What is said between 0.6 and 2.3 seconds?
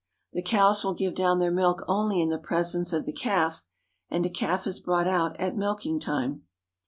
will give down their milk only in